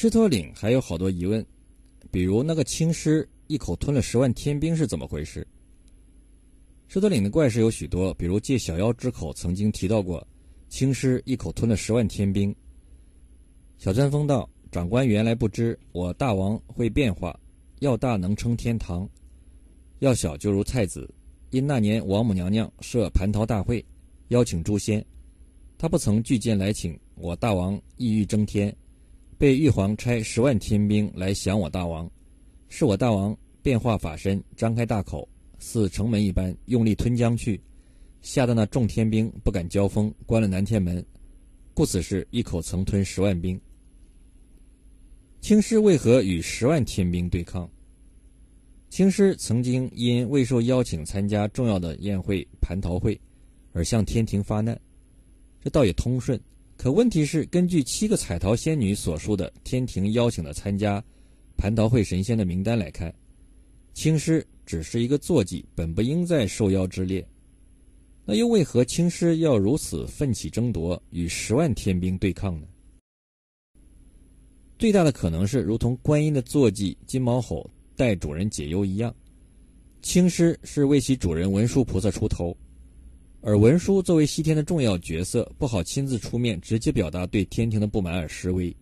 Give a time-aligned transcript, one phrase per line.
[0.00, 1.44] 狮驼岭还有好多疑问，
[2.12, 5.44] 比如那个青狮一口吞了十万天兵是怎么回事？
[6.86, 10.24] 狮驼岭的怪事有许多，比如借小妖之口曾经提到过，
[10.68, 12.54] 青狮一口吞了十万天兵。
[13.76, 17.36] 小钻风道：“长官原来不知，我大王会变化，
[17.80, 19.04] 要大能称天堂，
[19.98, 21.12] 要小就如菜籽。
[21.50, 23.84] 因那年王母娘娘设蟠桃大会，
[24.28, 25.04] 邀请诸仙，
[25.76, 28.72] 他不曾拒见来请我大王，意欲争天，
[29.38, 32.10] 被玉皇差十万天兵来降我大王，
[32.68, 35.26] 是我大王变化法身，张开大口。”
[35.60, 37.60] 似城门一般用力吞将去，
[38.22, 41.04] 吓得那众天兵不敢交锋，关了南天门，
[41.74, 43.60] 故此事一口曾吞十万兵。
[45.40, 47.68] 青狮为何与十万天兵对抗？
[48.88, 53.20] 青狮曾经因未受邀请参加重要的宴会蟠桃会，
[53.72, 54.80] 而向天庭发难，
[55.60, 56.40] 这倒也通顺。
[56.78, 61.04] 可问题是，根据七个彩桃仙女所述的天庭邀请的参加
[61.56, 63.12] 蟠桃会神仙的名单来看，
[63.92, 64.46] 青狮。
[64.64, 67.26] 只是一个坐骑，本不应在受邀之列。
[68.26, 72.66] 那又为何青狮要如此奋起争夺，与十万天兵对抗呢？
[74.78, 79.12] 最大的可能是，如同观音的坐骑金毛吼代主人解忧一样，
[80.02, 82.54] 青狮是为其主人文殊菩萨出头，
[83.48, 88.76] 而文殊作为西天的重要角色，不好亲自出面直接表达对天庭的不满而示威。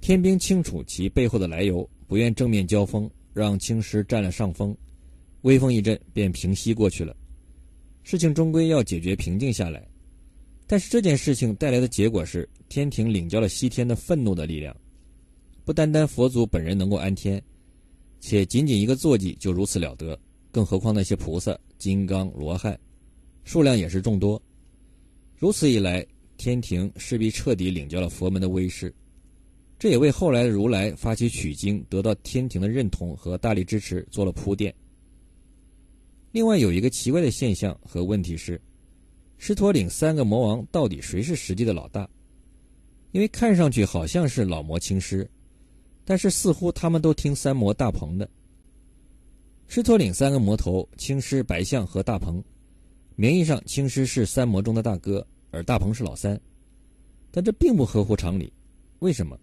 [0.00, 3.10] 天兵清楚其背后的来由，不愿正面交锋。
[3.32, 4.76] 让青狮占了上风，
[5.42, 7.16] 威风一阵便平息过去了。
[8.04, 9.84] 事情终归要解决平静下来，
[10.68, 14.76] 但是这件事情带来的结果是天庭领教了西天的愤怒的力量。
[15.64, 17.42] 不单单佛祖本人能够安天，
[18.20, 20.16] 且仅仅一个坐骑就如此了得，
[20.52, 22.78] 更何况那些菩萨、金刚、罗汉，
[23.44, 24.40] 数量也是众多。
[25.36, 28.94] 如此一来，天庭势必彻底领教了佛门的威势。
[29.78, 34.74] 这也为后来的如来发起取经得到天庭的认同和大力支持做了铺垫。
[36.32, 38.60] 另外有一个奇怪的现象和问题是，
[39.38, 42.08] 狮驼岭三个魔王到底谁是实际的老大？
[43.12, 45.28] 因为看上去好像是老魔青狮，
[46.04, 48.28] 但是似乎他们都听三魔大鹏的。
[49.66, 52.44] 狮驼岭三个魔头青狮、白象和大鹏，
[53.20, 56.40] 名义上青狮是三魔中的大哥，而大鹏是老三，
[57.30, 58.50] 但这并不合乎常理。
[59.00, 59.38] 为什么？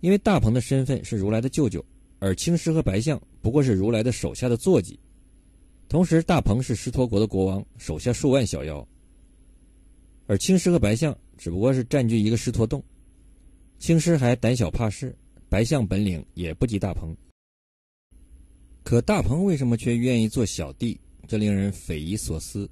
[0.00, 1.84] 因为大鹏的身份是如来的舅舅，
[2.18, 4.98] 而青狮和白象不过是如来的手下的坐骑。
[5.88, 8.84] 同时，大鹏是狮驼国的国王，手下数万小妖，
[10.26, 12.82] 而青狮和白象只不过是占据一个狮驼洞。
[13.78, 15.16] 青狮还胆小怕事，
[15.48, 17.16] 白象本领也不及大鹏。
[18.82, 20.98] 可大鹏为什么却愿意做小弟？
[21.28, 22.68] 这令人匪夷所思。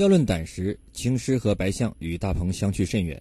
[0.00, 3.20] 要论胆识，青狮和白象与大鹏相去甚远。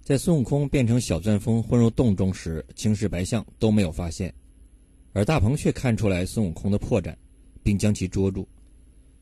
[0.00, 4.32] 在孙悟空变成小钻风混入洞中时，青狮、白象都没有发现，
[5.12, 7.12] 而大鹏却看出来孙悟空的破绽，
[7.64, 8.46] 并将其捉住。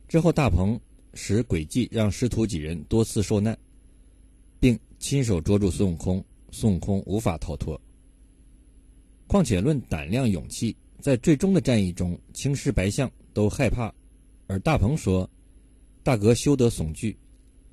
[0.07, 0.79] 之后，大鹏
[1.15, 3.57] 使诡计让师徒几人多次受难，
[4.61, 7.81] 并亲手捉住孙悟空，孙悟空无法逃脱。
[9.27, 13.91] 况且论胆量、勇气，在最终的战役中，青狮、白象都害怕，
[14.47, 15.29] 而大鹏说
[16.07, 17.19] ：“大哥休得悚惧，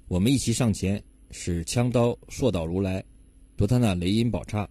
[0.08, 3.04] 我们一齐上前。”使枪刀硕倒如来，
[3.56, 4.68] 夺他那雷音宝刹。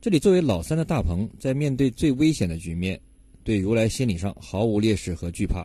[0.00, 3.00] 这里作为老三的大鹏，在面对最危险的局面，
[3.44, 5.64] 对如来心理上毫无劣势和惧怕，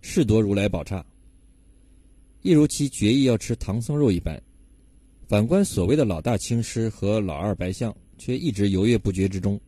[0.00, 1.04] 誓夺如来宝刹，
[2.42, 4.42] 一如其决意要吃唐僧肉一般。
[5.26, 9.60] 反观所谓的老大青狮和老二白象，却一直犹豫不决之中，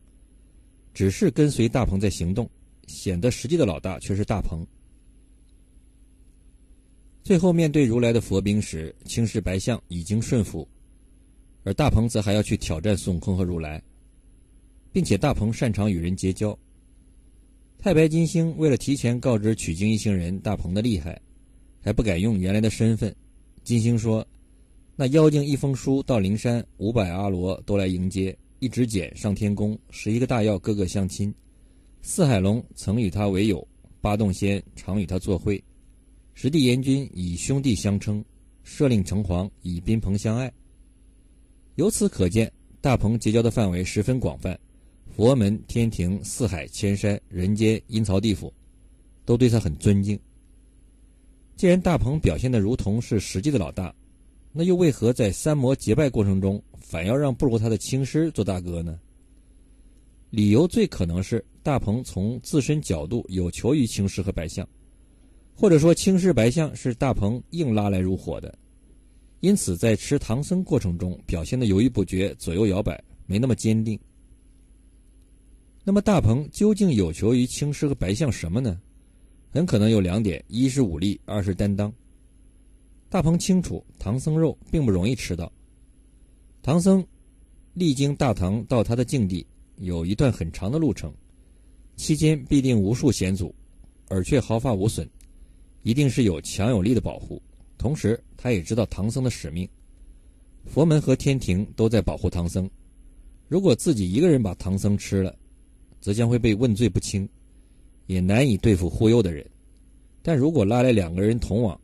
[0.95, 2.49] 只是跟随大鹏在行动，
[2.87, 4.65] 显得实际的老大却是大鹏。
[7.23, 10.67] 最后面对如来的佛兵时，青狮白象已经顺服，
[11.63, 13.81] 而大鹏则还要去挑战孙悟空和如来，
[14.91, 16.57] 并且大鹏擅长与人结交。
[17.79, 21.17] 太白金星为了提前告知取经一行人大鹏的厉害，
[21.81, 23.15] 还不敢用原来的身份。
[23.63, 24.25] 金星说
[24.97, 31.33] ：“那妖精一封书到灵山，五百阿罗都来迎接，一指简上天宫，十一个大妖个个相亲，
[32.01, 33.65] 四海龙曾与他为友，
[34.01, 35.63] 八洞仙常与他作会。”
[36.33, 38.23] 十地阎君以兄弟相称，
[38.63, 40.51] 设令城隍以宾朋相爱。
[41.75, 42.51] 由此可见，
[42.81, 44.59] 大鹏结交的范围十分广泛，
[45.15, 48.51] 佛门、天庭、四海、千山、人间、阴曹地府，
[49.25, 50.19] 都对他很尊敬。
[51.55, 53.93] 既然大鹏表现的如同是实际的老大，
[54.51, 58.99] 那又为何在三魔结拜过程中，反要让不如他的青狮做大哥呢？
[60.31, 64.67] 理由最可能是大鹏从自身角度有求于青狮和白象。
[65.55, 68.53] 或者说，青狮白象是大鹏硬拉来入伙的，
[69.39, 73.99] 因此在吃唐僧过程中表现的犹豫不决、左右摇摆，没那么坚定。
[75.83, 78.79] 那么大鹏究竟有求于青狮和白象什么呢？
[79.51, 81.93] 很可能有两点：一是武力，二是担当。
[83.09, 85.51] 大鹏清楚，唐僧肉并不容易吃到。
[86.61, 87.05] 唐僧
[87.73, 89.45] 历经大唐到他的境地
[89.75, 91.13] 有一段很长的路程，
[91.95, 93.53] 期间必定无数险阻，
[94.07, 95.07] 而却毫发无损，
[95.83, 97.41] 一定是有强有力的保护。
[97.77, 99.67] 同时，他也知道唐僧的使命，
[100.65, 102.69] 佛门和天庭都在保护唐僧。
[103.47, 105.37] 如果自己一个人把唐僧吃了，
[106.01, 107.27] 则将会被问罪不清，
[108.07, 109.45] 也难以对付忽悠的人。
[110.21, 111.79] 但如果拉来两个人同往，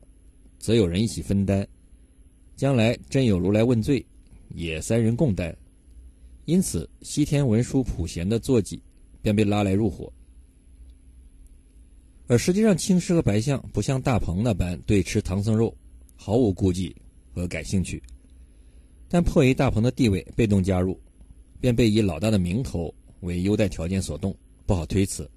[0.58, 1.68] 则有人一起分担，
[2.56, 4.06] 将来真有如来问罪，
[4.56, 5.56] 也三人共担。
[6.46, 8.82] 因此，西天文殊普贤的坐骑
[9.22, 10.12] 便被拉来入伙。
[12.30, 15.76] 而实际上，青狮和白象不像大鹏那般对吃唐僧肉
[16.16, 16.96] 毫无顾忌
[17.34, 18.00] 和感兴趣，
[19.08, 20.96] 但迫于大鹏的地位，被动加入，
[21.60, 22.94] 便被以老大的名头。
[23.22, 24.34] 为优待条件所动，
[24.66, 25.30] 不好推辞。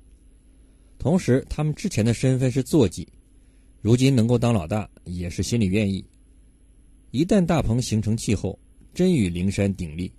[0.99, 3.09] 同时，他们之前的身份是坐骑，
[3.81, 6.05] 如今能够当老大，也是心里愿意。
[7.11, 8.57] 一旦大鹏形成气候，
[8.93, 10.13] 真与灵山鼎立，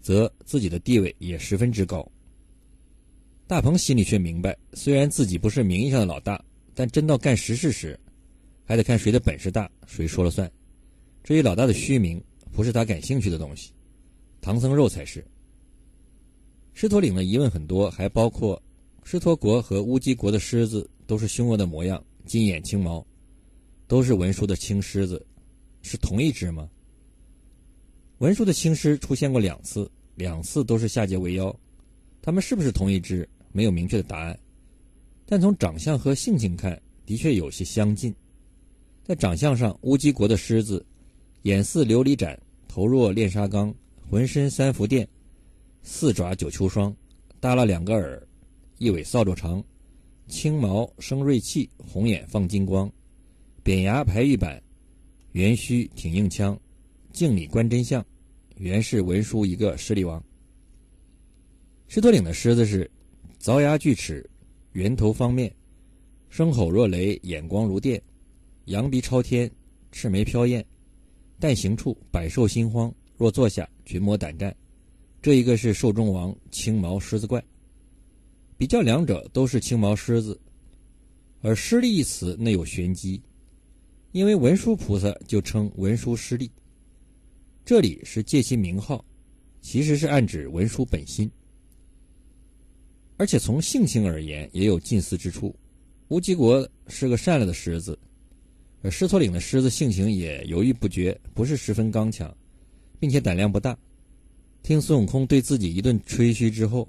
[0.00, 2.10] 则自己的地位也十分之高。
[3.52, 6.42] 大鹏心里却明白，虽然自己不是名义上的老大，
[6.74, 8.00] 但真到干实事时，
[8.64, 10.50] 还得看谁的本事大，谁说了算。
[11.22, 12.18] 至于老大的虚名，
[12.50, 13.70] 不是他感兴趣的东西，
[14.40, 15.22] 唐僧肉才是。
[16.72, 18.58] 狮驼岭的疑问很多，还包括
[19.04, 23.06] 狮驼国和乌鸡国的狮子都是凶恶的模样，金眼青毛，
[23.86, 25.22] 都是文殊的青狮子，
[25.82, 26.66] 是同一只吗？
[28.16, 31.54] 文殊的青狮出现过两次，两次都是下界为妖，
[32.22, 33.28] 他们是不是同一只？
[33.52, 34.38] 没有明确的答案，
[35.26, 38.14] 但从长相和性情看，的确有些相近。
[39.04, 40.84] 在长相上，乌鸡国的狮子
[41.42, 43.74] 眼似琉璃盏，头若炼砂缸，
[44.08, 45.06] 浑身三伏电。
[45.82, 46.94] 四爪九秋霜，
[47.40, 48.24] 耷拉两个耳，
[48.78, 49.62] 一尾扫帚长，
[50.28, 52.90] 青毛生锐气，红眼放金光，
[53.64, 54.62] 扁牙排玉板，
[55.32, 56.58] 圆须挺硬枪，
[57.12, 58.04] 镜里观真相，
[58.56, 60.22] 原是文殊一个势力王。
[61.88, 62.88] 狮驼岭的狮子是
[63.42, 64.24] 凿牙锯齿，
[64.70, 65.52] 圆头方面，
[66.28, 68.00] 声吼若雷，眼光如电，
[68.66, 69.50] 扬鼻朝天，
[69.90, 70.64] 赤眉飘艳，
[71.40, 74.54] 但行处百兽心慌，若坐下群魔胆战。
[75.20, 77.44] 这一个是兽中王青毛狮子怪，
[78.56, 80.40] 比较两者都是青毛狮子，
[81.40, 83.20] 而狮力一词内有玄机，
[84.12, 86.48] 因为文殊菩萨就称文殊师利，
[87.64, 89.04] 这里是借其名号，
[89.60, 91.28] 其实是暗指文殊本心，
[93.22, 95.54] 而且从性情而言也有近似之处。
[96.08, 97.96] 乌鸡国是个善良的狮子，
[98.82, 102.36] 而狮驼岭的狮子性情也犹豫不决，不是十分刚强，
[102.98, 103.78] 并且胆量不大。
[104.64, 106.88] 听孙悟空对自己一顿吹嘘之后，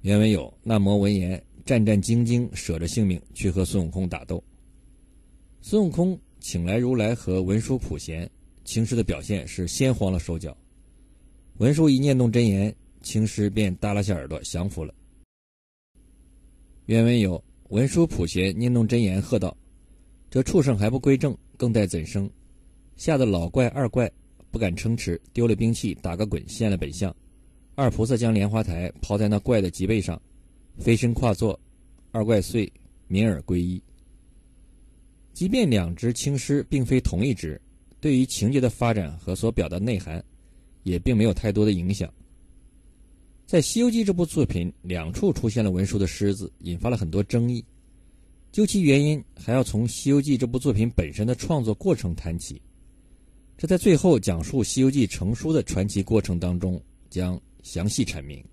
[0.00, 4.42] 原文有那魔闻言战战兢兢，舍着性命去和孙悟空打斗。
[5.62, 8.28] 孙悟空请来如来和文殊普贤，
[8.64, 10.56] 青狮的表现是先慌了手脚。
[11.58, 14.92] 文殊一念动真言，青狮便耷拉下耳朵降服了。
[16.88, 19.54] 原文有文殊普贤念动真言，喝道
[20.30, 22.28] ：“这畜生还不归正，更待怎生？”
[22.96, 24.10] 吓得老怪二怪。
[24.50, 27.14] 不敢撑持，丢了兵器，打个滚，现了本相。
[27.74, 30.18] 二菩萨将莲花台抛在那怪的脊背上，
[30.78, 31.60] 飞身跨坐，
[32.10, 32.72] 二怪遂
[33.06, 33.78] 敏耳归依。
[35.34, 37.60] 即便两只青狮并非同一只，
[38.00, 40.24] 对于情节的发展和所表达内涵，
[40.84, 42.10] 也并没有太多的影响。
[43.48, 47.64] 在《西游记》这部作品，两处出现了文殊的狮子，引发了很多争议。
[48.52, 52.60] 究其原因，还要从《西游记》这部作品本身的创作过程谈起。
[53.56, 56.78] 这在最后讲述《西游记》成书的传奇过程当中
[57.08, 58.44] 将详细阐明。